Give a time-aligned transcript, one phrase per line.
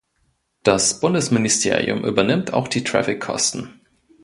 [0.63, 3.81] Das Bundesministerium übernimmt auch die Traffic-Kosten.